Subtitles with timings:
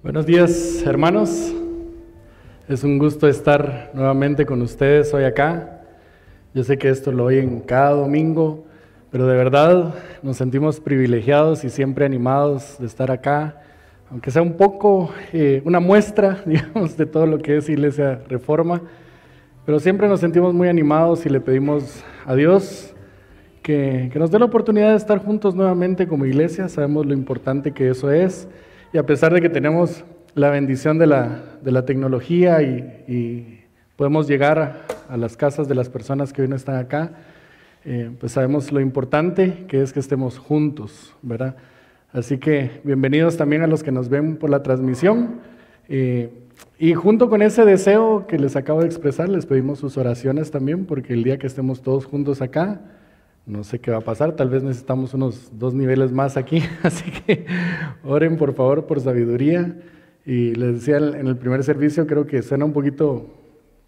[0.00, 1.52] Buenos días, hermanos.
[2.68, 5.80] Es un gusto estar nuevamente con ustedes hoy acá.
[6.54, 8.64] Yo sé que esto lo oyen cada domingo,
[9.10, 13.60] pero de verdad nos sentimos privilegiados y siempre animados de estar acá,
[14.08, 18.80] aunque sea un poco eh, una muestra, digamos, de todo lo que es Iglesia Reforma,
[19.66, 22.94] pero siempre nos sentimos muy animados y le pedimos a Dios
[23.62, 26.68] que, que nos dé la oportunidad de estar juntos nuevamente como iglesia.
[26.68, 28.48] Sabemos lo importante que eso es
[28.92, 30.04] y a pesar de que tenemos
[30.34, 33.54] la bendición de la, de la tecnología y,
[33.96, 37.10] podemos llegar a, las casas de las personas que hoy no están acá,
[37.84, 41.56] eh, pues sabemos lo importante que es que estemos juntos, ¿verdad?
[42.12, 45.40] Así que bienvenidos también a los que nos ven por la transmisión.
[45.88, 46.30] Eh,
[46.78, 50.86] y junto con ese deseo que les acabo de expresar, les pedimos sus oraciones también,
[50.86, 52.80] porque el día que estemos todos juntos acá,
[53.48, 57.10] no sé qué va a pasar, tal vez necesitamos unos dos niveles más aquí, así
[57.10, 57.46] que
[58.04, 59.74] oren por favor por sabiduría.
[60.26, 63.26] Y les decía en el primer servicio, creo que suena un poquito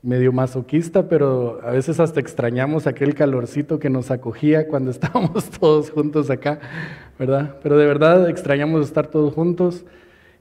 [0.02, 5.90] medio masoquista, pero a veces hasta extrañamos aquel calorcito que nos acogía cuando estábamos todos
[5.90, 6.58] juntos acá,
[7.18, 7.56] ¿verdad?
[7.62, 9.84] Pero de verdad extrañamos estar todos juntos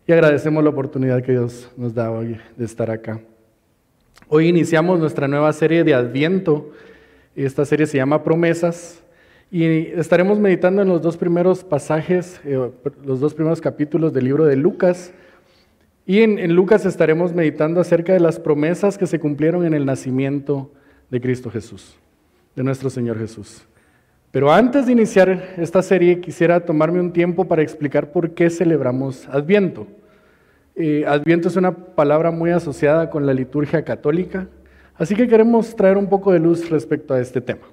[0.08, 3.20] y agradecemos la oportunidad que Dios nos da hoy de estar acá.
[4.30, 6.72] Hoy iniciamos nuestra nueva serie de Adviento.
[7.36, 9.04] Esta serie se llama Promesas
[9.52, 12.70] y estaremos meditando en los dos primeros pasajes, eh,
[13.04, 15.12] los dos primeros capítulos del libro de Lucas.
[16.06, 20.72] Y en, Lucas estaremos meditando acerca de las promesas que se cumplieron en el nacimiento
[21.10, 21.98] de Cristo Jesús,
[22.56, 23.66] de nuestro Señor Jesús.
[24.32, 29.28] Pero antes de iniciar esta serie, quisiera tomarme un tiempo para explicar por qué celebramos
[29.30, 29.88] Adviento.
[30.76, 34.48] Eh, Adviento es una palabra muy asociada con la liturgia católica,
[34.96, 37.64] así que queremos traer un poco de luz respecto a este tema.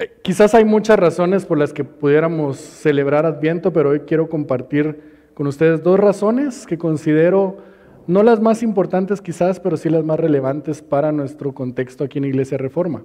[0.00, 4.98] Eh, quizás hay muchas razones por las que pudiéramos celebrar Adviento, pero hoy quiero compartir
[5.34, 7.58] con ustedes dos razones que considero
[8.06, 12.24] no las más importantes quizás, pero sí las más relevantes para nuestro contexto aquí en
[12.24, 13.02] Iglesia Reforma.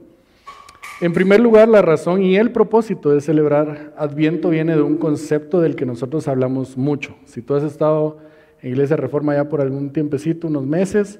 [1.01, 5.59] En primer lugar, la razón y el propósito de celebrar Adviento viene de un concepto
[5.59, 7.13] del que nosotros hablamos mucho.
[7.25, 8.19] Si tú has estado
[8.61, 11.19] en Iglesia Reforma ya por algún tiempecito, unos meses,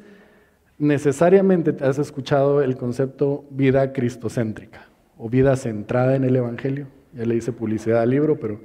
[0.77, 6.87] necesariamente te has escuchado el concepto vida cristocéntrica o vida centrada en el Evangelio.
[7.13, 8.59] Ya le hice publicidad al libro, pero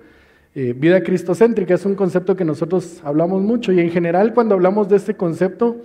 [0.54, 4.88] eh, vida cristocéntrica es un concepto que nosotros hablamos mucho y en general cuando hablamos
[4.88, 5.76] de este concepto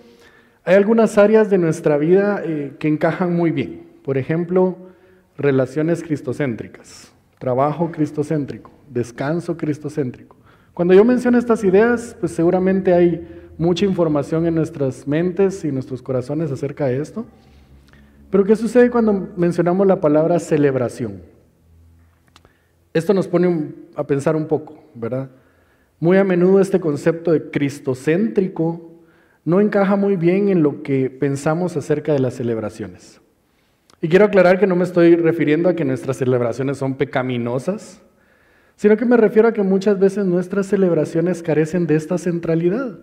[0.64, 3.84] hay algunas áreas de nuestra vida eh, que encajan muy bien.
[4.04, 4.76] Por ejemplo,
[5.38, 10.36] relaciones cristocéntricas, trabajo cristocéntrico, descanso cristocéntrico.
[10.74, 13.28] Cuando yo menciono estas ideas, pues seguramente hay
[13.58, 17.26] mucha información en nuestras mentes y nuestros corazones acerca de esto.
[18.36, 21.22] Pero ¿qué sucede cuando mencionamos la palabra celebración?
[22.94, 25.30] Esto nos pone a pensar un poco, ¿verdad?
[26.02, 28.92] Muy a menudo este concepto de cristocéntrico
[29.46, 33.22] no encaja muy bien en lo que pensamos acerca de las celebraciones.
[34.02, 38.02] Y quiero aclarar que no me estoy refiriendo a que nuestras celebraciones son pecaminosas,
[38.76, 43.00] sino que me refiero a que muchas veces nuestras celebraciones carecen de esta centralidad.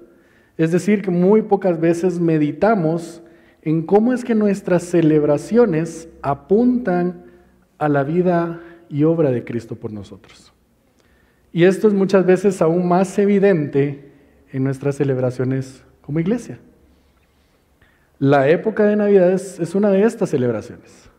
[0.58, 3.22] Es decir, que muy pocas veces meditamos
[3.62, 7.24] en cómo es que nuestras celebraciones apuntan
[7.78, 10.52] a la vida y obra de Cristo por nosotros.
[11.52, 14.10] Y esto es muchas veces aún más evidente
[14.52, 16.58] en nuestras celebraciones como iglesia.
[18.18, 21.10] La época de Navidad es, una de estas celebraciones.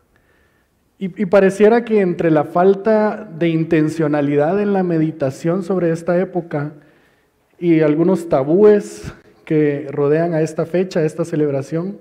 [0.98, 6.72] Y, pareciera que entre la falta de intencionalidad en la meditación sobre esta época
[7.60, 11.98] y algunos tabúes que rodean a esta fecha, a esta celebración,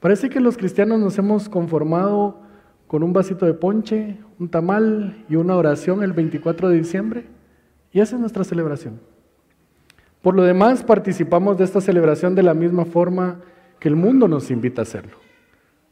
[0.00, 2.40] Parece que los cristianos nos hemos conformado
[2.86, 7.24] con un vasito de ponche, un tamal y una oración el 24 de diciembre.
[7.92, 9.00] Y esa es nuestra celebración.
[10.22, 13.40] Por lo demás, participamos de esta celebración de la misma forma
[13.78, 15.16] que el mundo nos invita a hacerlo.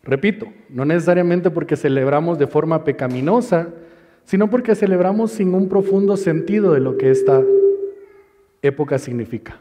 [0.03, 3.69] Repito, no necesariamente porque celebramos de forma pecaminosa,
[4.25, 7.43] sino porque celebramos sin un profundo sentido de lo que esta
[8.63, 9.59] época significa.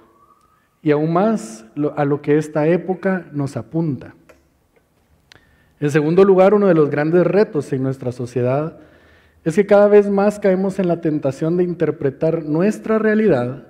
[0.81, 1.65] Y aún más
[1.95, 4.13] a lo que esta época nos apunta.
[5.79, 8.77] En segundo lugar, uno de los grandes retos en nuestra sociedad
[9.43, 13.67] es que cada vez más caemos en la tentación de interpretar nuestra realidad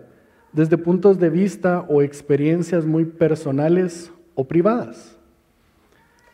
[0.54, 5.18] desde puntos de vista o experiencias muy personales o privadas.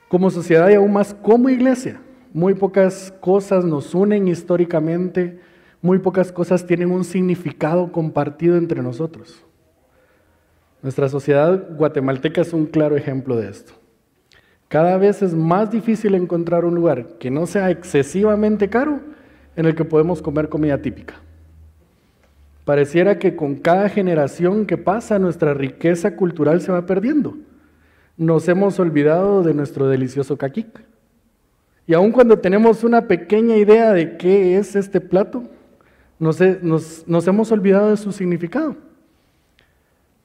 [0.10, 2.02] Como sociedad y aún más como iglesia,
[2.34, 5.40] muy pocas cosas nos unen históricamente,
[5.82, 9.44] muy pocas cosas tienen un significado compartido entre nosotros.
[10.84, 13.81] Nuestra sociedad guatemalteca es un claro ejemplo de esto.
[14.72, 19.02] Cada vez es más difícil encontrar un lugar que no sea excesivamente caro
[19.58, 21.16] en el que podemos comer comida típica.
[22.64, 27.38] Pareciera que con cada generación que pasa nuestra riqueza cultural se va perdiendo.
[28.16, 30.86] Nos hemos olvidado de nuestro delicioso caquic.
[31.86, 35.44] Y aun cuando tenemos una pequeña idea de qué es este plato,
[36.18, 36.40] nos,
[37.06, 38.78] nos hemos olvidado de su significado.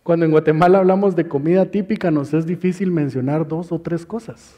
[0.06, 4.54] Cuando en Guatemala hablamos de comida típica, nos es difícil mencionar dos o tres cosas.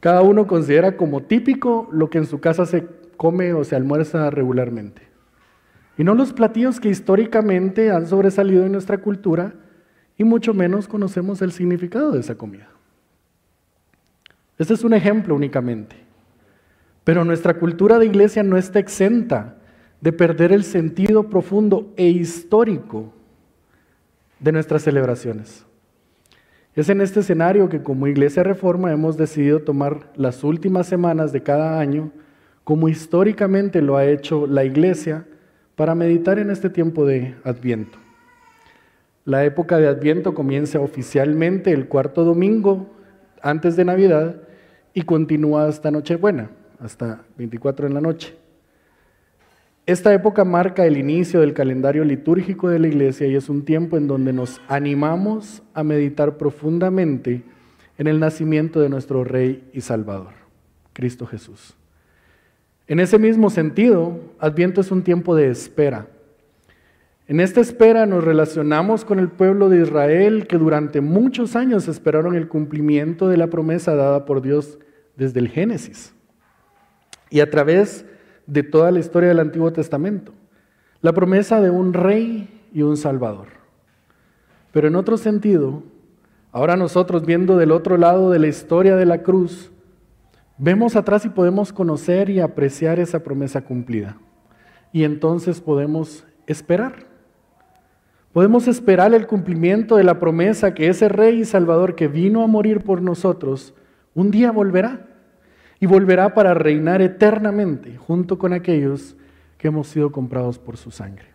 [0.00, 4.28] Cada uno considera como típico lo que en su casa se come o se almuerza
[4.30, 5.02] regularmente.
[5.96, 9.54] Y no los platillos que históricamente han sobresalido en nuestra cultura
[10.18, 12.68] y mucho menos conocemos el significado de esa comida.
[14.58, 15.94] Este es un ejemplo únicamente.
[17.04, 19.54] Pero nuestra cultura de iglesia no está exenta
[20.00, 23.12] de perder el sentido profundo e histórico
[24.40, 25.64] de nuestras celebraciones.
[26.74, 31.42] Es en este escenario que como Iglesia Reforma hemos decidido tomar las últimas semanas de
[31.42, 32.10] cada año,
[32.64, 35.26] como históricamente lo ha hecho la Iglesia,
[35.74, 37.98] para meditar en este tiempo de Adviento.
[39.24, 42.86] La época de Adviento comienza oficialmente el cuarto domingo
[43.42, 44.36] antes de Navidad
[44.94, 48.36] y continúa hasta Nochebuena, hasta 24 en la noche.
[49.86, 53.96] Esta época marca el inicio del calendario litúrgico de la iglesia y es un tiempo
[53.96, 57.42] en donde nos animamos a meditar profundamente
[57.98, 60.32] en el nacimiento de nuestro Rey y Salvador,
[60.92, 61.76] Cristo Jesús.
[62.86, 66.08] En ese mismo sentido, Adviento es un tiempo de espera.
[67.28, 72.34] En esta espera nos relacionamos con el pueblo de Israel que durante muchos años esperaron
[72.34, 74.78] el cumplimiento de la promesa dada por Dios
[75.16, 76.14] desde el Génesis.
[77.30, 78.04] Y a través
[78.50, 80.32] de toda la historia del Antiguo Testamento.
[81.02, 83.46] La promesa de un rey y un salvador.
[84.72, 85.84] Pero en otro sentido,
[86.50, 89.70] ahora nosotros viendo del otro lado de la historia de la cruz,
[90.58, 94.18] vemos atrás y podemos conocer y apreciar esa promesa cumplida.
[94.92, 97.06] Y entonces podemos esperar.
[98.32, 102.48] Podemos esperar el cumplimiento de la promesa que ese rey y salvador que vino a
[102.48, 103.74] morir por nosotros,
[104.12, 105.06] un día volverá
[105.80, 109.16] y volverá para reinar eternamente junto con aquellos
[109.56, 111.26] que hemos sido comprados por su sangre.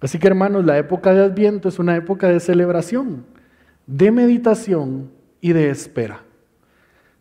[0.00, 3.24] Así que hermanos, la época de Adviento es una época de celebración,
[3.86, 5.10] de meditación
[5.40, 6.22] y de espera.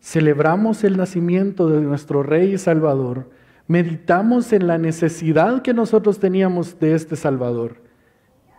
[0.02, 3.30] Celebramos el nacimiento de nuestro Rey y Salvador,
[3.68, 7.78] meditamos en la necesidad que nosotros teníamos de este Salvador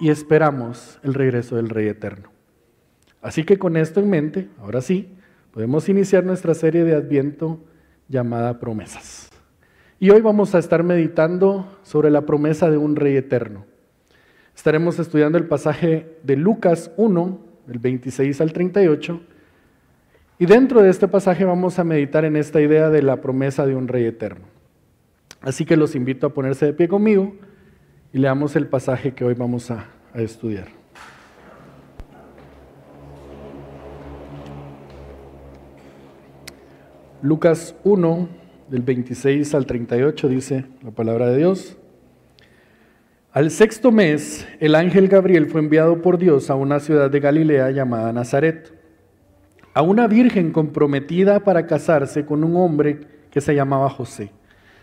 [0.00, 2.30] y esperamos el regreso del Rey Eterno.
[3.20, 5.12] Así que con esto en mente, ahora sí,
[5.54, 7.60] podemos iniciar nuestra serie de Adviento
[8.08, 9.30] llamada Promesas.
[10.00, 13.64] Y hoy vamos a estar meditando sobre la promesa de un Rey eterno.
[14.56, 19.20] Estaremos estudiando el pasaje de Lucas 1, del 26 al 38.
[20.40, 23.76] Y dentro de este pasaje vamos a meditar en esta idea de la promesa de
[23.76, 24.46] un Rey eterno.
[25.40, 27.32] Así que los invito a ponerse de pie conmigo
[28.12, 30.83] y leamos el pasaje que hoy vamos a, a estudiar.
[37.24, 38.28] Lucas 1,
[38.68, 41.78] del 26 al 38, dice la palabra de Dios.
[43.32, 47.70] Al sexto mes, el ángel Gabriel fue enviado por Dios a una ciudad de Galilea
[47.70, 48.74] llamada Nazaret,
[49.72, 53.00] a una virgen comprometida para casarse con un hombre
[53.30, 54.30] que se llamaba José,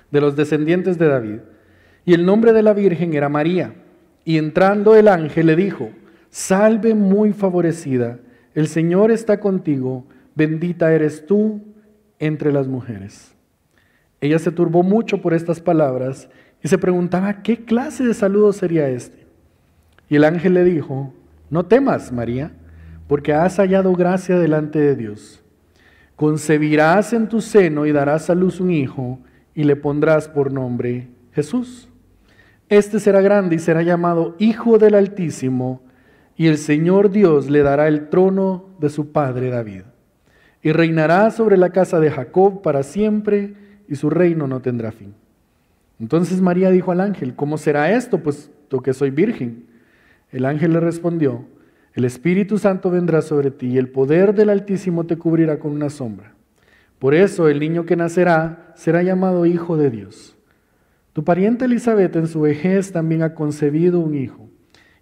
[0.09, 1.39] de los descendientes de David.
[2.05, 3.75] Y el nombre de la virgen era María.
[4.25, 5.91] Y entrando el ángel le dijo,
[6.31, 8.17] Salve muy favorecida,
[8.55, 11.61] el Señor está contigo, bendita eres tú
[12.21, 13.35] entre las mujeres.
[14.21, 16.29] Ella se turbó mucho por estas palabras
[16.63, 19.25] y se preguntaba qué clase de saludo sería este.
[20.07, 21.13] Y el ángel le dijo,
[21.49, 22.51] no temas, María,
[23.07, 25.43] porque has hallado gracia delante de Dios.
[26.15, 29.19] Concebirás en tu seno y darás a luz un hijo
[29.55, 31.89] y le pondrás por nombre Jesús.
[32.69, 35.81] Este será grande y será llamado Hijo del Altísimo,
[36.37, 39.83] y el Señor Dios le dará el trono de su padre David
[40.63, 43.55] y reinará sobre la casa de Jacob para siempre
[43.87, 45.13] y su reino no tendrá fin.
[45.99, 49.65] Entonces María dijo al ángel, ¿cómo será esto, puesto que soy virgen?
[50.31, 51.45] El ángel le respondió,
[51.93, 55.89] el Espíritu Santo vendrá sobre ti y el poder del Altísimo te cubrirá con una
[55.89, 56.33] sombra.
[56.99, 60.37] Por eso el niño que nacerá será llamado Hijo de Dios.
[61.13, 64.47] Tu pariente Elizabeth en su vejez también ha concebido un hijo,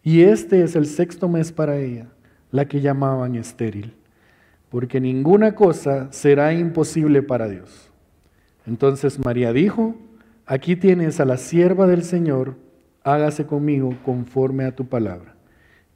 [0.01, 2.07] y este es el sexto mes para ella,
[2.51, 3.98] la que llamaban estéril
[4.69, 7.89] porque ninguna cosa será imposible para Dios.
[8.65, 9.95] Entonces María dijo,
[10.45, 12.55] aquí tienes a la sierva del Señor,
[13.03, 15.35] hágase conmigo conforme a tu palabra.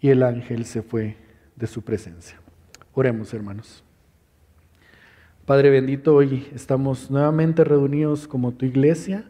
[0.01, 1.15] Y el ángel se fue
[1.55, 2.37] de su presencia.
[2.93, 3.83] Oremos, hermanos.
[5.45, 9.25] Padre bendito, hoy estamos nuevamente reunidos como tu iglesia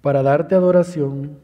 [0.00, 1.38] para darte adoración,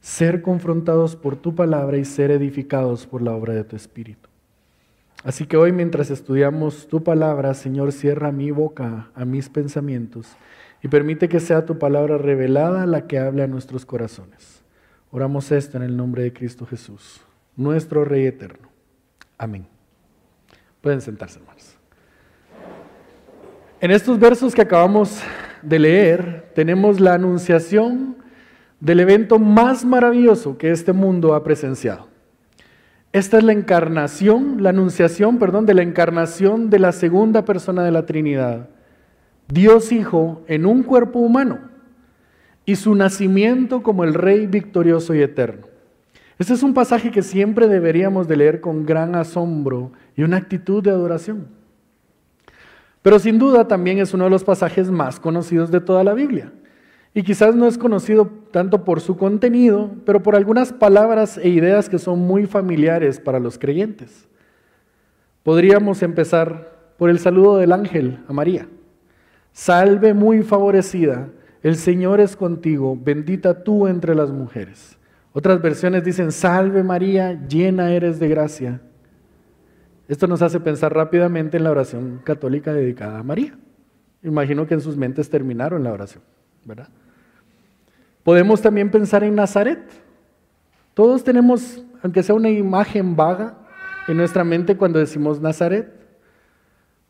[0.00, 4.25] ser confrontados por tu palabra y ser edificados por la obra de tu Espíritu.
[5.24, 10.36] Así que hoy mientras estudiamos tu palabra, Señor, cierra mi boca a mis pensamientos
[10.82, 14.62] y permite que sea tu palabra revelada la que hable a nuestros corazones.
[15.10, 17.20] Oramos esto en el nombre de Cristo Jesús,
[17.56, 18.68] nuestro Rey eterno.
[19.38, 19.66] Amén.
[20.80, 21.76] Pueden sentarse, hermanos.
[23.80, 25.20] En estos versos que acabamos
[25.62, 28.16] de leer, tenemos la anunciación
[28.80, 32.08] del evento más maravilloso que este mundo ha presenciado.
[33.12, 37.92] Esta es la encarnación, la anunciación, perdón, de la encarnación de la segunda persona de
[37.92, 38.68] la Trinidad,
[39.48, 41.60] Dios Hijo en un cuerpo humano
[42.64, 45.66] y su nacimiento como el Rey victorioso y eterno.
[46.38, 50.82] Este es un pasaje que siempre deberíamos de leer con gran asombro y una actitud
[50.82, 51.46] de adoración.
[53.00, 56.52] Pero sin duda también es uno de los pasajes más conocidos de toda la Biblia.
[57.16, 61.88] Y quizás no es conocido tanto por su contenido, pero por algunas palabras e ideas
[61.88, 64.28] que son muy familiares para los creyentes.
[65.42, 68.68] Podríamos empezar por el saludo del ángel a María.
[69.52, 71.30] Salve muy favorecida,
[71.62, 74.98] el Señor es contigo, bendita tú entre las mujeres.
[75.32, 78.82] Otras versiones dicen, salve María, llena eres de gracia.
[80.06, 83.58] Esto nos hace pensar rápidamente en la oración católica dedicada a María.
[84.22, 86.22] Imagino que en sus mentes terminaron la oración,
[86.66, 86.90] ¿verdad?
[88.26, 89.78] Podemos también pensar en Nazaret.
[90.94, 93.54] Todos tenemos, aunque sea una imagen vaga,
[94.08, 95.92] en nuestra mente cuando decimos Nazaret.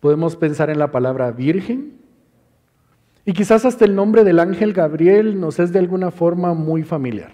[0.00, 1.94] Podemos pensar en la palabra virgen.
[3.24, 7.32] Y quizás hasta el nombre del ángel Gabriel nos es de alguna forma muy familiar.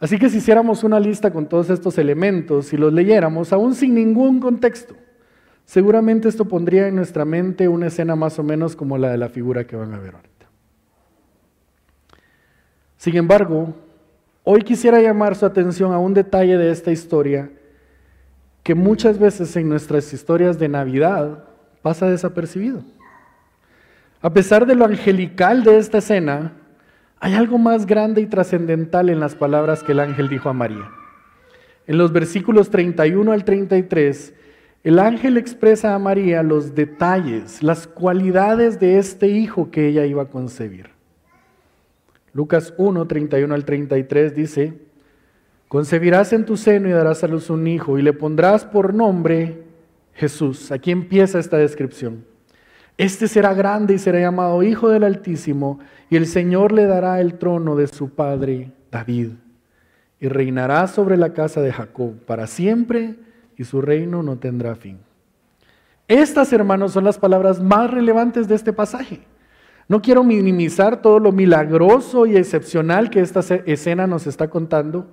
[0.00, 3.94] Así que si hiciéramos una lista con todos estos elementos y los leyéramos, aún sin
[3.94, 4.96] ningún contexto,
[5.64, 9.28] seguramente esto pondría en nuestra mente una escena más o menos como la de la
[9.28, 10.39] figura que van a ver ahora.
[13.00, 13.74] Sin embargo,
[14.44, 17.48] hoy quisiera llamar su atención a un detalle de esta historia
[18.62, 21.44] que muchas veces en nuestras historias de Navidad
[21.80, 22.84] pasa desapercibido.
[24.20, 26.52] A pesar de lo angelical de esta escena,
[27.20, 30.90] hay algo más grande y trascendental en las palabras que el ángel dijo a María.
[31.86, 34.34] En los versículos 31 al 33,
[34.84, 40.24] el ángel expresa a María los detalles, las cualidades de este hijo que ella iba
[40.24, 40.89] a concebir.
[42.32, 44.78] Lucas 1, 31 al 33 dice,
[45.68, 49.64] concebirás en tu seno y darás a luz un hijo y le pondrás por nombre
[50.14, 50.70] Jesús.
[50.70, 52.24] Aquí empieza esta descripción.
[52.96, 57.38] Este será grande y será llamado Hijo del Altísimo y el Señor le dará el
[57.38, 59.30] trono de su padre David
[60.20, 63.16] y reinará sobre la casa de Jacob para siempre
[63.56, 64.98] y su reino no tendrá fin.
[66.08, 69.20] Estas, hermanos, son las palabras más relevantes de este pasaje.
[69.90, 75.08] No quiero minimizar todo lo milagroso y excepcional que esta escena nos está contando,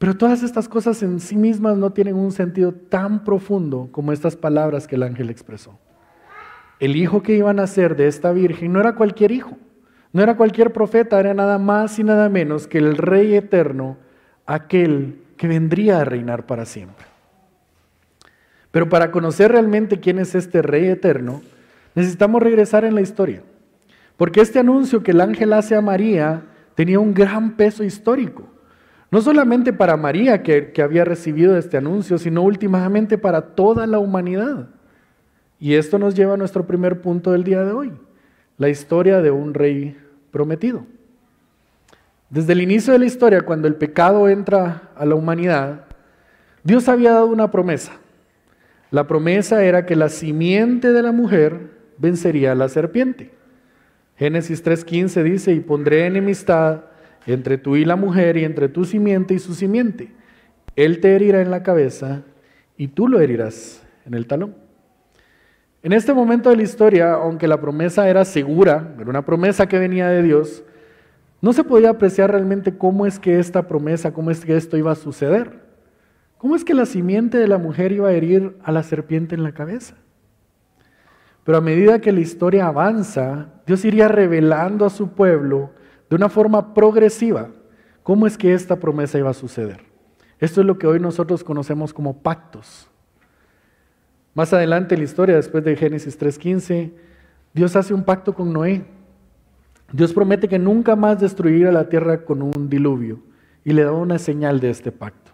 [0.00, 4.34] pero todas estas cosas en sí mismas no tienen un sentido tan profundo como estas
[4.34, 5.78] palabras que el ángel expresó.
[6.80, 9.56] El hijo que iban a nacer de esta virgen no era cualquier hijo,
[10.12, 13.96] no era cualquier profeta, era nada más y nada menos que el rey eterno,
[14.44, 17.06] aquel que vendría a reinar para siempre.
[18.72, 21.42] Pero para conocer realmente quién es este rey eterno,
[21.94, 23.44] necesitamos regresar en la historia.
[24.18, 26.42] Porque este anuncio que el ángel hace a María
[26.74, 28.48] tenía un gran peso histórico.
[29.12, 34.68] No solamente para María que, había recibido este anuncio, sino últimamente para toda la humanidad.
[35.60, 37.92] Y esto nos lleva a nuestro primer punto del día de hoy,
[38.58, 39.96] la historia de un rey
[40.32, 40.84] prometido.
[42.28, 45.84] Desde el inicio de la historia, cuando el pecado entra a la humanidad,
[46.64, 47.92] Dios había dado una promesa.
[48.90, 53.38] La promesa era que la simiente de la mujer vencería a la serpiente.
[54.18, 56.86] Génesis 3.15 dice, y pondré enemistad
[57.26, 60.10] entre tú y la mujer y entre tu simiente y su simiente.
[60.74, 62.22] Él te herirá en la cabeza
[62.76, 64.56] y tú lo herirás en el talón.
[65.82, 69.78] En este momento de la historia, aunque la promesa era segura, era una promesa que
[69.78, 70.64] venía de Dios,
[71.40, 74.90] no se podía apreciar realmente cómo es que esta promesa, cómo es que esto iba
[74.90, 75.60] a suceder.
[76.38, 79.44] ¿Cómo es que la simiente de la mujer iba a herir a la serpiente en
[79.44, 79.94] la cabeza?
[81.48, 85.70] Pero a medida que la historia avanza, Dios iría revelando a su pueblo
[86.10, 87.48] de una forma progresiva
[88.02, 89.80] cómo es que esta promesa iba a suceder.
[90.40, 92.90] Esto es lo que hoy nosotros conocemos como pactos.
[94.34, 96.92] Más adelante en la historia, después de Génesis 3.15,
[97.54, 98.84] Dios hace un pacto con Noé.
[99.90, 103.20] Dios promete que nunca más destruirá la tierra con un diluvio
[103.64, 105.32] y le da una señal de este pacto,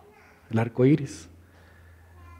[0.48, 1.28] el arco iris.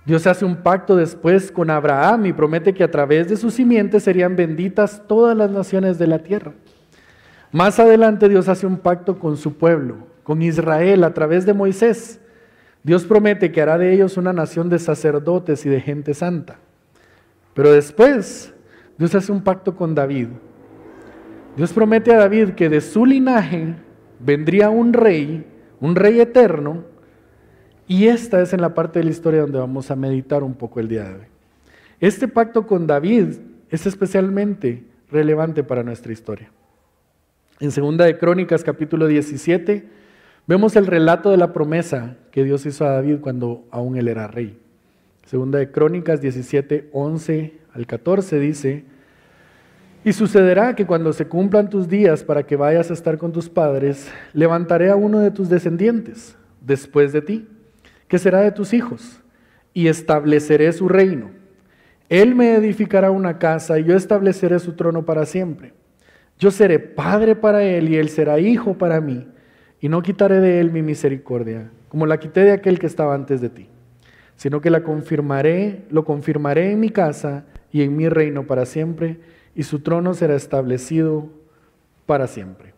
[0.07, 4.01] Dios hace un pacto después con Abraham y promete que a través de su simiente
[4.01, 6.53] serían benditas todas las naciones de la tierra.
[7.53, 12.21] Más adelante Dios hace un pacto con su pueblo, con Israel a través de Moisés.
[12.83, 16.59] Dios promete que hará de ellos una nación de sacerdotes y de gente santa.
[17.55, 18.53] Pero después,
[18.99, 20.29] Dios hace un pacto con David.
[21.57, 23.77] Dios promete a David que de su linaje
[24.19, 25.47] vendría un rey,
[25.81, 26.85] un rey eterno,
[27.87, 30.81] y esta es en la parte de la historia donde vamos a meditar un poco
[30.81, 31.27] el día de hoy.
[32.01, 33.35] Este pacto con David
[33.71, 36.51] es especialmente relevante para nuestra historia.
[37.61, 39.89] En Segunda de Crónicas capítulo 17
[40.47, 44.27] vemos el relato de la promesa que Dios hizo a David cuando aún él era
[44.27, 44.59] rey.
[45.27, 48.85] Segunda de Crónicas 17, 11 al 14 dice,
[50.05, 53.49] y sucederá que cuando se cumplan tus días para que vayas a estar con tus
[53.49, 57.49] padres, levantaré a uno de tus descendientes después de ti,
[58.09, 59.21] que será de tus hijos,
[59.73, 61.31] y estableceré su reino.
[62.09, 65.73] Él me edificará una casa y yo estableceré su trono para siempre.
[66.39, 69.27] Yo seré padre para él y él será hijo para mí,
[69.81, 73.41] y no quitaré de él mi misericordia, como la quité de aquel que estaba antes
[73.41, 73.69] de ti,
[74.37, 79.19] sino que la confirmaré, lo confirmaré en mi casa y en mi reino para siempre,
[79.55, 81.29] y su trono será establecido
[82.07, 82.74] para siempre.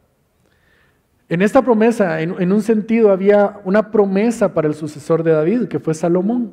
[1.28, 5.80] En esta promesa, en, un sentido, había una promesa para el sucesor de David, que
[5.80, 6.52] fue Salomón.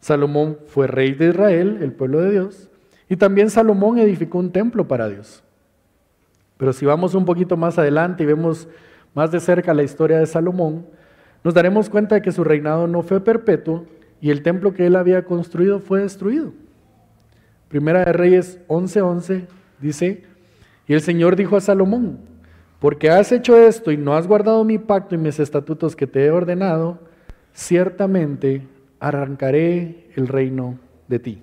[0.00, 2.68] Salomón fue rey de Israel, el pueblo de Dios,
[3.08, 5.42] y también Salomón edificó un templo para Dios.
[6.58, 8.68] Pero si vamos un poquito más adelante y vemos
[9.14, 10.86] más de cerca la historia de Salomón,
[11.42, 13.86] nos daremos cuenta de que su reinado no fue perpetuo
[14.20, 16.52] y el templo que él había construido fue destruido.
[17.68, 19.46] Primera de Reyes 11:11
[19.80, 20.24] dice,
[20.86, 22.29] y el Señor dijo a Salomón,
[22.80, 26.24] porque has hecho esto y no has guardado mi pacto y mis estatutos que te
[26.24, 26.98] he ordenado,
[27.52, 28.62] ciertamente
[28.98, 31.42] arrancaré el reino de ti.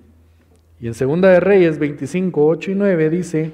[0.80, 3.52] Y en Segunda de Reyes 25, 8 y 9 dice,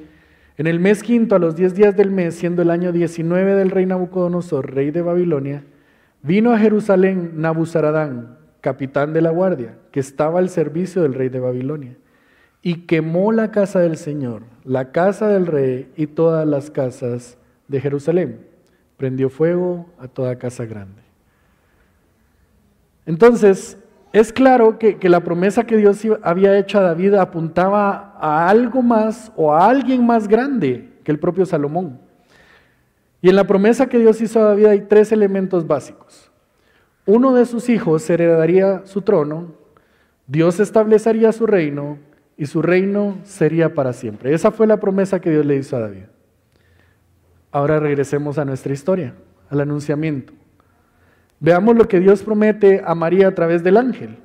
[0.57, 3.71] en el mes quinto, a los diez días del mes, siendo el año 19 del
[3.71, 5.65] rey Nabucodonosor, rey de Babilonia,
[6.23, 11.41] vino a Jerusalén Nabuzaradán, capitán de la guardia, que estaba al servicio del rey de
[11.41, 11.97] Babilonia,
[12.63, 17.37] y quemó la casa del Señor, la casa del rey y todas las casas
[17.69, 18.47] de Jerusalén.
[18.97, 21.03] Prendió fuego a toda casa grande.
[23.07, 23.77] Entonces,
[24.13, 29.33] es claro que, la promesa que Dios había hecho a David apuntaba a algo más
[29.35, 31.99] o a alguien más grande que el propio Salomón.
[33.21, 36.31] Y en la promesa que Dios hizo a David hay tres elementos básicos.
[37.07, 39.53] Uno de sus hijos heredaría su trono,
[40.27, 41.99] Dios establecería su reino
[42.37, 44.33] y su reino sería para siempre.
[44.33, 46.05] Esa fue la promesa que Dios le hizo a David.
[47.55, 49.15] Ahora regresemos a nuestra historia,
[49.49, 50.33] al anunciamiento.
[51.39, 54.19] Veamos lo que Dios promete a María a través del ángel.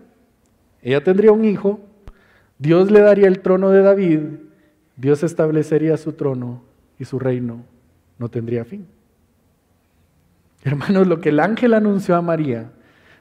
[0.82, 1.80] Ella tendría un hijo,
[2.58, 4.20] Dios le daría el trono de David,
[4.96, 6.63] Dios establecería su trono
[6.98, 7.62] y su reino
[8.18, 8.88] no tendría fin.
[10.63, 12.72] Hermanos, lo que el ángel anunció a María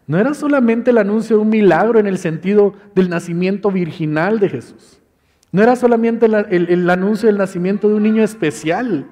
[0.07, 4.49] no era solamente el anuncio de un milagro en el sentido del nacimiento virginal de
[4.49, 5.03] Jesús.
[5.53, 6.35] No era solamente el,
[6.71, 9.07] el anuncio del nacimiento de un niño especial.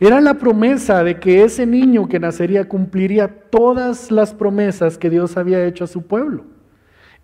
[0.00, 5.36] Era la promesa de que ese niño que nacería cumpliría todas las promesas que Dios
[5.36, 6.44] había hecho a su pueblo.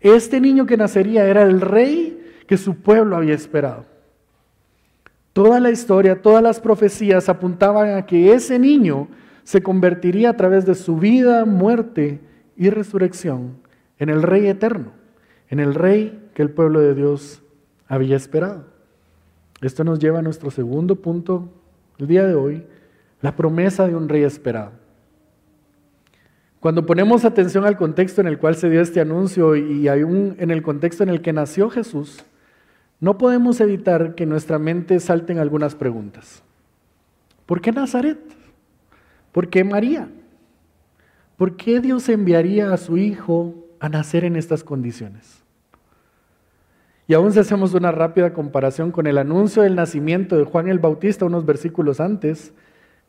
[0.01, 3.85] Este niño que nacería era el rey que su pueblo había esperado.
[5.33, 9.09] Toda la historia, todas las profecías apuntaban a que ese niño
[9.45, 12.21] se convertiría a través de su vida, muerte
[12.57, 13.57] y resurrección
[13.99, 14.93] en el rey eterno,
[15.49, 17.43] en el rey que el pueblo de Dios
[17.87, 18.65] había esperado.
[19.61, 21.51] Esto nos lleva a nuestro segundo punto
[21.99, 22.65] el día de hoy,
[23.21, 24.73] la promesa de un rey esperado.
[26.61, 30.51] Cuando ponemos atención al contexto en el cual se dio este anuncio y aún en
[30.51, 32.25] el contexto en el que nació Jesús,
[33.01, 36.43] no podemos evitar que nuestra mente salten algunas preguntas.
[37.45, 38.19] ¿Por qué Nazaret?
[39.31, 40.09] ¿Por qué María?
[41.37, 45.44] ¿Por qué Dios enviaría a su hijo a nacer en estas condiciones?
[47.07, 50.79] Y aún si hacemos una rápida comparación con el anuncio del nacimiento de Juan el
[50.79, 52.55] Bautista unos versículos antes,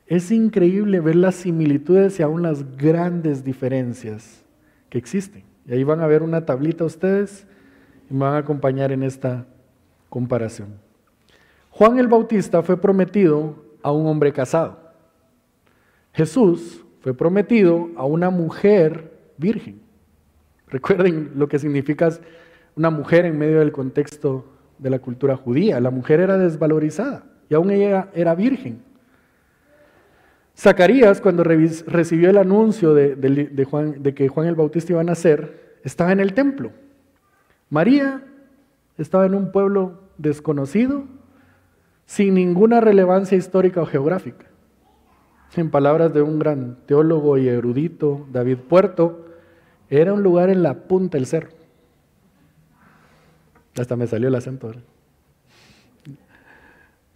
[0.08, 4.44] es increíble ver las similitudes y aún las grandes diferencias
[4.90, 5.44] que existen.
[5.66, 7.48] Y ahí van a ver una tablita ustedes
[8.10, 9.46] y me van a acompañar en esta
[10.10, 10.70] comparación.
[11.72, 14.80] Juan el Bautista fue prometido a un hombre casado.
[16.14, 19.82] Jesús fue prometido a una mujer virgen.
[20.68, 22.10] Recuerden lo que significa
[22.76, 24.46] una mujer en medio del contexto
[24.78, 25.80] de la cultura judía.
[25.80, 28.82] La mujer era desvalorizada y aún ella era virgen.
[30.58, 36.12] Zacarías, cuando recibió el anuncio de, de que Juan el Bautista iba a nacer, estaba
[36.12, 36.72] en el templo.
[37.70, 38.24] María
[38.98, 41.04] estaba en un pueblo desconocido,
[42.06, 44.46] sin ninguna relevancia histórica o geográfica.
[45.58, 49.26] En palabras de un gran teólogo y erudito, David Puerto,
[49.90, 51.50] era un lugar en la punta del cerro.
[53.78, 54.72] Hasta me salió el acento.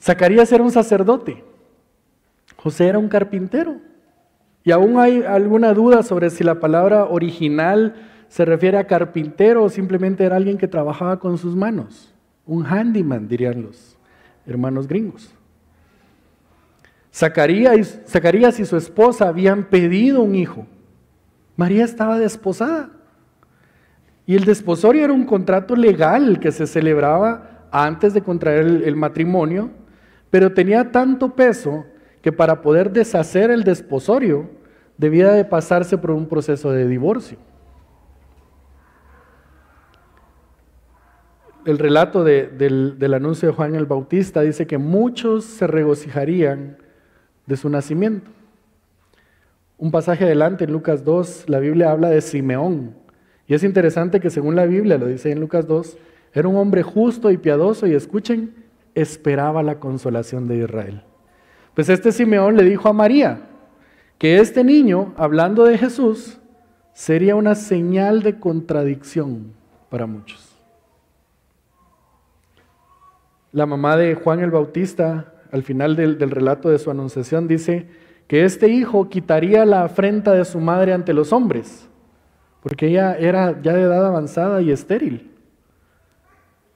[0.02, 1.44] Zacarías era un sacerdote.
[2.58, 3.78] José era un carpintero.
[4.64, 7.96] Y aún hay alguna duda sobre si la palabra original
[8.28, 12.14] se refiere a carpintero o simplemente era alguien que trabajaba con sus manos.
[12.46, 13.98] Un handyman, dirían los
[14.46, 15.34] hermanos gringos.
[17.12, 20.68] Zacarías, y su esposa habían pedido un hijo.
[21.56, 22.92] María estaba desposada.
[24.30, 29.72] Y el desposorio era un contrato legal que se celebraba antes de contraer el, matrimonio,
[30.30, 31.84] pero tenía tanto peso
[32.22, 34.48] que para poder deshacer el desposorio
[35.00, 37.40] debía de pasarse por un proceso de divorcio.
[41.66, 46.78] El relato del, del anuncio de Juan el Bautista dice que muchos se regocijarían
[47.48, 48.30] de su nacimiento.
[49.80, 53.09] Un pasaje adelante en Lucas 2, la Biblia habla de Simeón.
[53.50, 55.98] Y es interesante que según la Biblia, lo dice en Lucas 2,
[56.34, 58.54] era un hombre justo y piadoso y escuchen,
[58.96, 61.04] esperaba la consolación de Israel.
[61.74, 63.42] Pues este Simeón le dijo a María
[64.18, 66.40] que este niño, hablando de Jesús,
[66.94, 69.54] sería una señal de contradicción
[69.90, 70.56] para muchos.
[73.52, 77.88] La mamá de Juan el Bautista al final del, relato de su anunciación, dice
[78.28, 81.89] que este hijo quitaría la afrenta de su madre ante los hombres,
[82.62, 85.32] porque ella era ya de edad avanzada y estéril.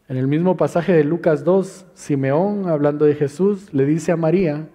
[0.07, 4.67] En el mismo pasaje de Lucas 2, Simeón, hablando de Jesús, le dice a María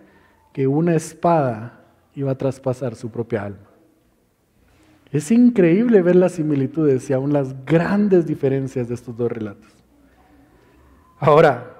[0.52, 1.80] que una espada
[2.14, 3.68] iba a traspasar su propia alma.
[5.12, 9.72] Es increíble ver las similitudes y aún las grandes diferencias de estos dos relatos.
[11.18, 11.78] Ahora,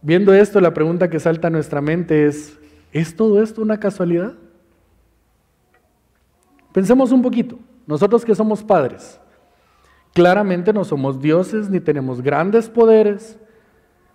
[0.00, 2.56] Viendo esto, la pregunta que salta a nuestra mente es,
[2.92, 4.34] ¿es todo esto una casualidad?
[6.72, 9.18] Pensemos un poquito, nosotros que somos padres,
[10.12, 13.38] claramente no somos dioses ni tenemos grandes poderes,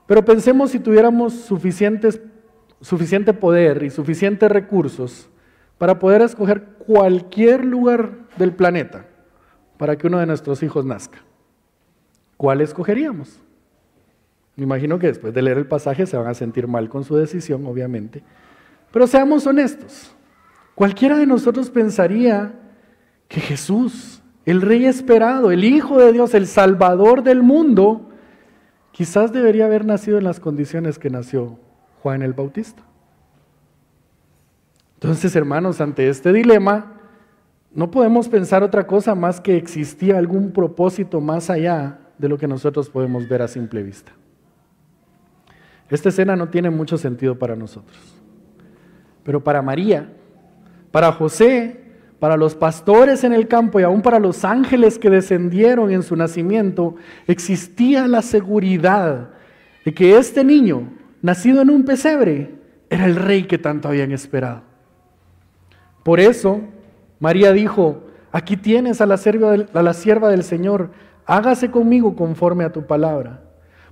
[0.05, 2.13] pero pensemos si tuviéramos suficiente
[3.33, 5.27] poder y suficientes recursos
[5.79, 9.07] para poder escoger cualquier lugar del planeta
[9.79, 11.17] para que uno de nuestros hijos nazca.
[12.37, 13.39] ¿Cuál escogeríamos?
[14.55, 17.15] Me imagino que después de leer el pasaje se van a sentir mal con su
[17.15, 18.21] decisión, obviamente.
[18.91, 20.15] Pero seamos honestos.
[20.75, 22.59] Cualquiera de nosotros pensaría
[23.33, 28.11] que Jesús, el Rey esperado, el Hijo de Dios, el Salvador del mundo,
[28.91, 31.57] quizás debería haber nacido en las condiciones que nació
[32.03, 32.83] Juan el Bautista.
[34.93, 36.93] Entonces, hermanos, ante este dilema,
[37.73, 42.47] no podemos pensar otra cosa más que existía algún propósito más allá de lo que
[42.47, 44.11] nosotros podemos ver a simple vista.
[45.89, 47.97] Esta escena no tiene mucho sentido para nosotros.
[49.23, 50.13] Pero para María,
[50.91, 51.82] para José,
[52.23, 56.15] para los pastores en el campo y aún para los ángeles que descendieron en su
[56.15, 56.95] nacimiento,
[57.27, 59.31] existía la seguridad
[59.83, 60.87] de que este niño,
[61.21, 62.55] nacido en un pesebre,
[62.89, 64.61] era el rey que tanto habían esperado.
[66.01, 66.61] Por eso,
[67.19, 69.19] María dijo, aquí tienes a la,
[69.73, 70.91] a la sierva del Señor,
[71.25, 73.41] hágase conmigo conforme a tu palabra.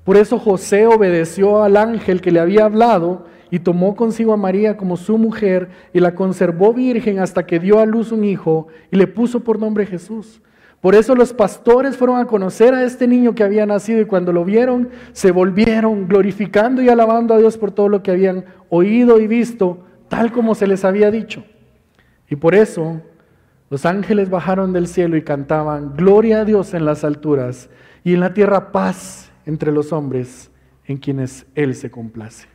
[0.05, 4.77] Por eso José obedeció al ángel que le había hablado y tomó consigo a María
[4.77, 8.95] como su mujer y la conservó virgen hasta que dio a luz un hijo y
[8.95, 10.41] le puso por nombre Jesús.
[10.79, 14.33] Por eso los pastores fueron a conocer a este niño que había nacido y cuando
[14.33, 19.19] lo vieron se volvieron glorificando y alabando a Dios por todo lo que habían oído
[19.19, 21.43] y visto, tal como se les había dicho.
[22.29, 23.01] Y por eso
[23.69, 27.69] los ángeles bajaron del cielo y cantaban, Gloria a Dios en las alturas
[28.03, 30.49] y en la tierra paz entre los hombres
[30.87, 32.47] en quienes Él se complace.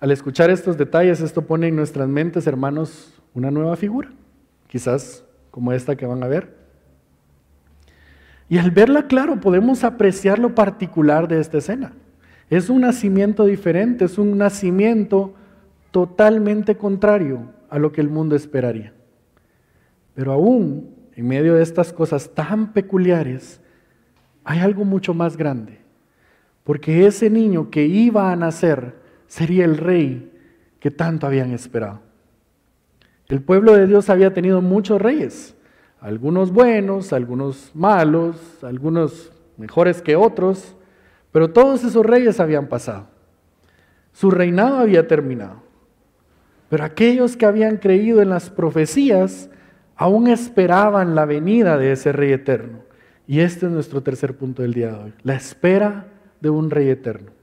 [0.00, 4.10] Al escuchar estos detalles, esto pone en nuestras mentes, hermanos, una nueva figura,
[4.66, 6.56] quizás como esta que van a ver.
[8.48, 11.92] Y al verla claro, podemos apreciar lo particular de esta escena.
[12.48, 15.34] Es un nacimiento diferente, es un nacimiento
[15.90, 18.94] totalmente contrario a lo que el mundo esperaría.
[20.14, 23.60] Pero aún en medio de estas cosas tan peculiares,
[24.44, 25.78] hay algo mucho más grande,
[26.64, 28.99] porque ese niño que iba a nacer
[29.30, 30.28] sería el rey
[30.80, 32.00] que tanto habían esperado.
[33.28, 35.54] El pueblo de Dios había tenido muchos reyes,
[36.00, 40.74] algunos buenos, algunos malos, algunos mejores que otros,
[41.30, 43.06] pero todos esos reyes habían pasado.
[44.12, 45.62] Su reinado había terminado.
[46.68, 49.48] Pero aquellos que habían creído en las profecías
[49.94, 52.80] aún esperaban la venida de ese rey eterno.
[53.28, 56.08] Y este es nuestro tercer punto del día de hoy, la espera
[56.40, 57.39] de un rey eterno.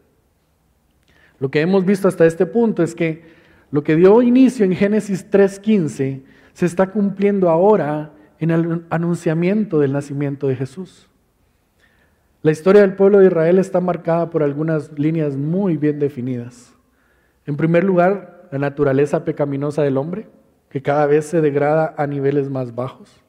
[1.39, 3.37] Lo que hemos visto hasta este punto es que
[3.69, 6.21] Lo que dio inicio en Génesis 3.15
[6.53, 11.09] se está cumpliendo ahora en el anunciamiento del nacimiento de Jesús.
[12.43, 16.73] La historia del pueblo de Israel está marcada por algunas líneas muy bien definidas.
[17.45, 20.27] En primer lugar, la naturaleza pecaminosa del hombre,
[20.69, 23.21] que cada vez se degrada a niveles más bajos.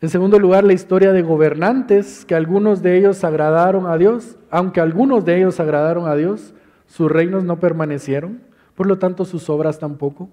[0.00, 4.80] En segundo lugar, la historia de gobernantes, que algunos de ellos agradaron a Dios, aunque
[4.80, 6.54] algunos de ellos agradaron a Dios,
[6.88, 8.40] sus reinos no permanecieron,
[8.74, 10.28] por lo tanto sus obras tampoco.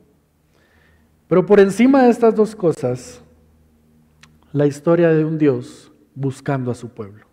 [1.27, 3.21] Pero por encima de estas dos cosas,
[4.51, 7.25] la historia de un Dios buscando a su pueblo.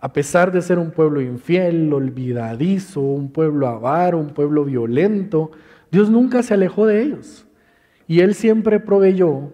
[0.00, 5.50] A pesar de ser un pueblo infiel, olvidadizo, un pueblo avaro, un pueblo violento,
[5.90, 7.46] Dios nunca se alejó de ellos.
[8.06, 9.52] Y Él siempre proveyó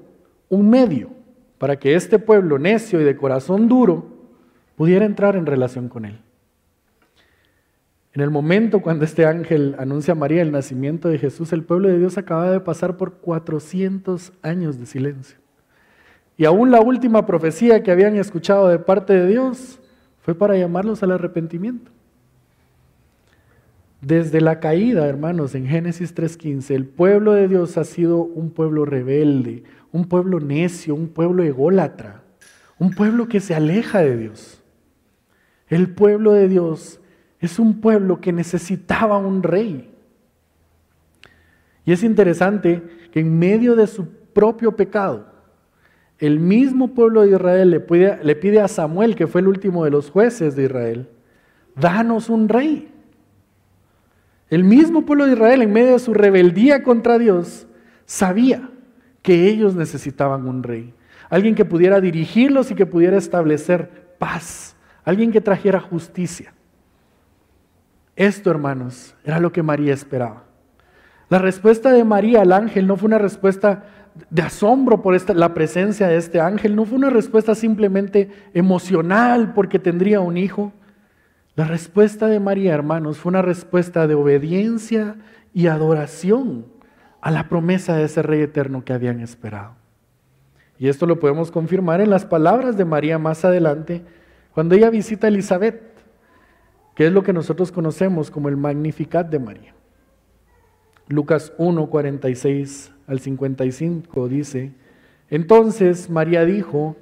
[0.49, 1.11] un medio
[1.59, 4.07] para que este pueblo necio y de corazón duro
[4.77, 6.24] pudiera entrar en relación con Él.
[8.15, 11.89] En el momento cuando este ángel anuncia a María el nacimiento de Jesús, el pueblo
[11.89, 15.39] de Dios acababa de pasar por 400 años de silencio.
[16.37, 19.81] Y aún la última profecía que habían escuchado de parte de Dios
[20.21, 21.91] fue para llamarlos al arrepentimiento.
[24.01, 28.85] Desde la caída, hermanos, en Génesis 3.15, el pueblo de Dios ha sido un pueblo
[28.85, 32.23] rebelde, un pueblo necio, un pueblo ególatra,
[32.79, 34.63] un pueblo que se aleja de Dios.
[35.69, 37.01] El pueblo de Dios
[37.45, 39.91] es un pueblo que necesitaba un rey.
[41.85, 45.27] Y es interesante que en medio de su propio pecado,
[46.19, 49.85] el mismo pueblo de Israel le pide, le pide, a Samuel, que fue el último
[49.85, 51.09] de los jueces de Israel,
[51.77, 52.91] danos un rey.
[54.49, 57.67] El mismo pueblo de Israel, en medio de su rebeldía contra Dios,
[58.07, 58.71] sabía
[59.23, 60.95] que ellos necesitaban un rey.
[61.31, 64.77] Alguien que pudiera dirigirlos y que pudiera establecer paz.
[65.05, 66.55] Alguien que trajera justicia.
[68.17, 70.45] Esto, hermanos, era lo que María esperaba.
[71.29, 73.85] La respuesta de María al ángel no fue una respuesta
[74.31, 79.53] de asombro por esta, la presencia de este ángel, no fue una respuesta simplemente emocional
[79.55, 80.73] porque tendría un hijo.
[81.57, 85.17] La respuesta de María, hermanos, fue una respuesta de obediencia
[85.53, 86.67] y adoración
[87.21, 89.75] a la promesa de ese Rey eterno que habían esperado.
[90.79, 94.03] Y esto lo podemos confirmar en las palabras de María más adelante,
[94.53, 95.94] cuando ella visita a Elizabeth
[96.95, 99.75] que es lo que nosotros conocemos como el Magnificat de María.
[101.09, 104.73] Lucas 1, 46 al 55 dice,
[105.29, 106.97] entonces María dijo,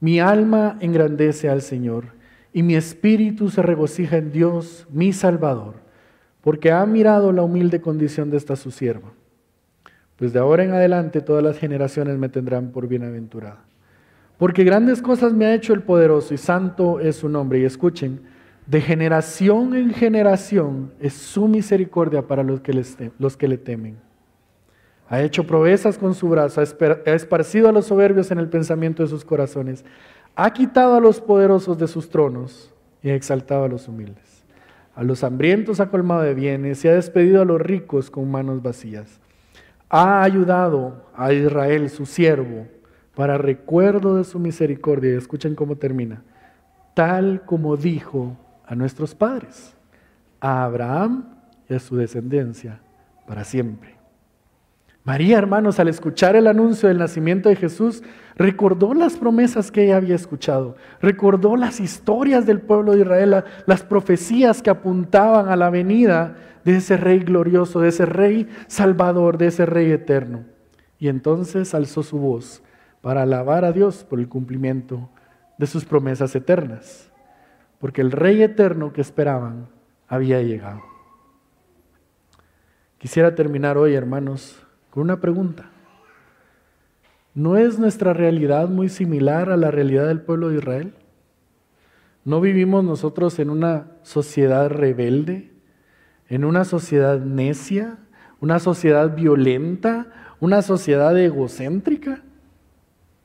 [0.00, 2.04] mi alma engrandece al Señor
[2.52, 5.74] y mi espíritu se regocija en Dios, mi Salvador,
[6.42, 9.12] porque ha mirado la humilde condición de esta su sierva.
[10.16, 13.64] Pues de ahora en adelante todas las generaciones me tendrán por bienaventurada.
[14.36, 17.58] Porque grandes cosas me ha hecho el poderoso y santo es su nombre.
[17.60, 18.20] Y escuchen,
[18.66, 22.84] de generación en generación es su misericordia para los que,
[23.18, 23.96] los que le temen.
[25.08, 29.08] Ha hecho proezas con su brazo, ha esparcido a los soberbios en el pensamiento de
[29.08, 29.84] sus corazones,
[30.36, 34.44] ha quitado a los poderosos de sus tronos y ha exaltado a los humildes.
[34.94, 38.62] A los hambrientos ha colmado de bienes y ha despedido a los ricos con manos
[38.62, 39.20] vacías.
[39.88, 42.68] Ha ayudado a Israel, su siervo,
[43.14, 45.16] para recuerdo de su misericordia.
[45.16, 46.22] Escuchen cómo termina.
[46.94, 48.36] Tal como dijo
[48.70, 49.74] a nuestros padres,
[50.40, 51.24] a Abraham
[51.68, 52.80] y a su descendencia
[53.26, 53.96] para siempre.
[55.02, 58.04] María, hermanos, al escuchar el anuncio del nacimiento de Jesús,
[58.36, 63.82] recordó las promesas que ella había escuchado, recordó las historias del pueblo de Israel, las
[63.82, 69.48] profecías que apuntaban a la venida de ese rey glorioso, de ese rey salvador, de
[69.48, 70.44] ese rey eterno.
[71.00, 72.62] Y entonces alzó su voz
[73.00, 75.10] para alabar a Dios por el cumplimiento
[75.58, 77.09] de sus promesas eternas
[77.80, 79.68] porque el Rey eterno que esperaban
[80.06, 80.82] había llegado.
[82.98, 85.70] Quisiera terminar hoy, hermanos, con una pregunta.
[87.34, 90.94] ¿No es nuestra realidad muy similar a la realidad del pueblo de Israel?
[92.24, 95.50] ¿No vivimos nosotros en una sociedad rebelde,
[96.28, 97.96] en una sociedad necia,
[98.40, 102.22] una sociedad violenta, una sociedad egocéntrica?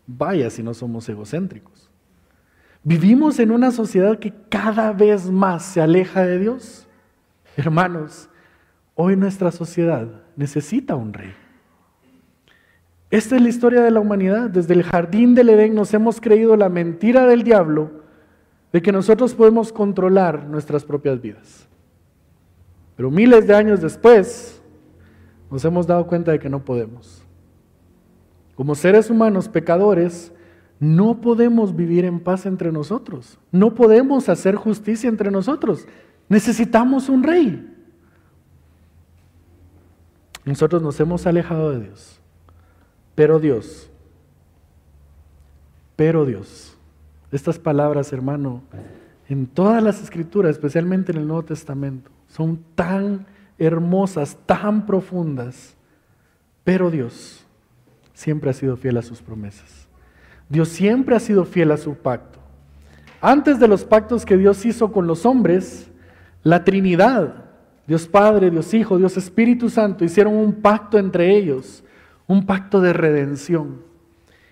[0.07, 1.74] Vaya si no somos egocéntricos.
[2.87, 6.87] Vivimos en una sociedad que cada vez más se aleja de Dios.
[7.57, 8.29] Hermanos,
[8.93, 11.33] hoy nuestra sociedad necesita un rey.
[13.09, 14.51] Esta es la historia de la humanidad.
[14.51, 17.89] Desde el jardín del Edén nos hemos creído la mentira del diablo
[18.71, 21.67] de que nosotros podemos controlar nuestras propias vidas.
[22.95, 24.61] Pero miles de años después
[25.49, 27.23] nos hemos dado cuenta de que no podemos.
[28.53, 30.31] Como seres humanos pecadores,
[30.79, 33.39] no podemos vivir en paz entre nosotros.
[33.51, 35.87] No podemos hacer justicia entre nosotros.
[36.27, 37.71] Necesitamos un rey.
[40.43, 42.19] Nosotros nos hemos alejado de Dios.
[43.15, 43.89] Pero Dios,
[45.95, 46.77] pero Dios,
[47.31, 48.61] estas palabras, hermano,
[49.29, 53.25] en todas las escrituras, especialmente en el Nuevo Testamento, son tan
[53.57, 55.75] hermosas, tan profundas.
[56.65, 57.45] Pero Dios
[58.13, 59.87] siempre ha sido fiel a sus promesas.
[60.49, 62.39] Dios siempre ha sido fiel a su pacto.
[63.21, 65.89] Antes de los pactos que Dios hizo con los hombres,
[66.43, 67.45] la Trinidad,
[67.87, 71.83] Dios Padre, Dios Hijo, Dios Espíritu Santo, hicieron un pacto entre ellos,
[72.27, 73.81] un pacto de redención.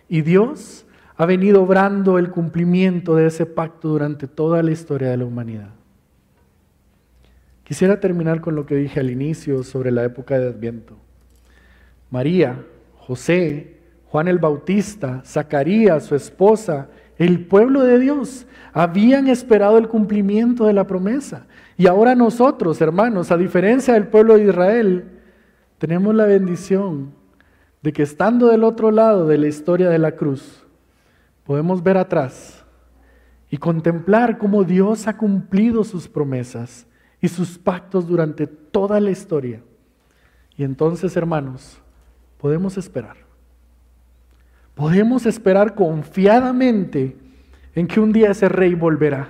[0.09, 5.17] Y Dios ha venido obrando el cumplimiento de ese pacto durante toda la historia de
[5.17, 5.69] la humanidad.
[7.63, 10.97] Quisiera terminar con lo que dije al inicio sobre la época de Adviento.
[12.09, 12.63] María,
[12.97, 13.72] José,
[14.13, 20.73] Juan el Bautista, Zacarías, su esposa, el pueblo de Dios habían esperado el cumplimiento de
[20.73, 21.47] la promesa.
[21.77, 25.19] Y ahora nosotros, hermanos, a diferencia del pueblo de Israel,
[25.79, 27.15] tenemos la bendición
[27.81, 30.63] de que estando del otro lado de la historia de la cruz,
[31.43, 32.63] podemos ver atrás
[33.49, 36.85] y contemplar cómo Dios ha cumplido sus promesas
[37.19, 39.63] y sus pactos durante toda la historia.
[40.55, 41.81] Y entonces, hermanos,
[42.37, 43.22] podemos esperar.
[44.75, 47.15] Podemos esperar confiadamente
[47.75, 49.29] en que un día ese rey volverá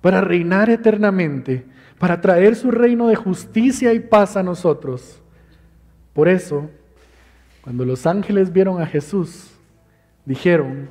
[0.00, 1.66] para reinar eternamente,
[1.98, 5.22] para traer su reino de justicia y paz a nosotros.
[6.12, 6.70] Por eso,
[7.62, 9.50] cuando los ángeles vieron a Jesús,
[10.26, 10.90] dijeron,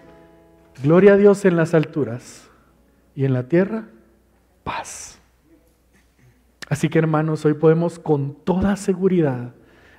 [0.83, 2.49] gloria a Dios en las alturas
[3.15, 3.85] y en la tierra,
[4.63, 5.13] paz
[6.73, 9.53] Así que hermanos, hoy podemos con toda seguridad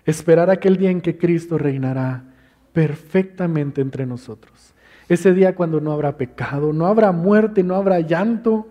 [0.06, 2.33] esperar aquel día en que Cristo reinará
[2.74, 4.74] perfectamente entre nosotros.
[5.08, 8.68] Ese día cuando no habrá pecado, no habrá muerte, no habrá llanto.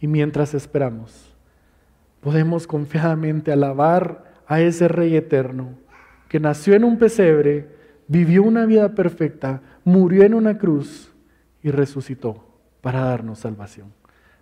[0.00, 1.32] Y mientras esperamos,
[2.20, 5.70] podemos confiadamente alabar a ese Rey eterno
[6.28, 7.68] que nació en un pesebre,
[8.08, 11.12] vivió una vida perfecta, murió en una cruz
[11.62, 12.44] y resucitó
[12.80, 13.92] para darnos salvación.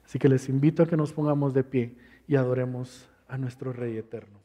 [0.05, 1.95] Así que les invito a que nos pongamos de pie
[2.27, 4.42] y adoremos a nuestro Rey eterno.